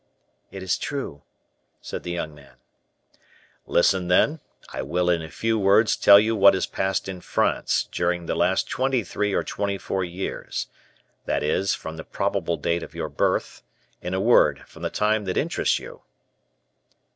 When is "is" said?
0.63-0.79, 11.43-11.75